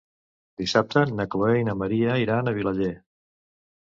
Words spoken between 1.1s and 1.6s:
na Chloé